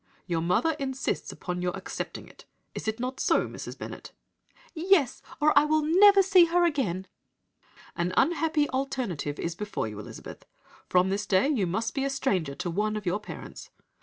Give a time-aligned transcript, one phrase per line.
[0.25, 2.45] Your mother insists upon your accepting it.
[2.73, 3.77] Is it not so, Mrs.
[3.77, 4.13] Bennet?'
[4.73, 7.05] "'Yes, or I will never see her again.'
[7.95, 10.43] "'An unhappy alternative is before you, Elizabeth.
[10.89, 13.69] From this day you must be a stranger to one of your parents.